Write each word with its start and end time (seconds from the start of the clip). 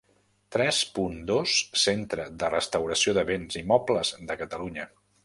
Tres 0.53 0.77
punt 0.93 1.19
dos 1.31 1.53
Centre 1.81 2.25
de 2.45 2.49
Restauració 2.55 3.13
de 3.19 3.25
Béns 3.29 3.59
i 3.63 3.63
Mobles 3.73 4.15
de 4.31 4.39
Catalunya. 4.41 4.89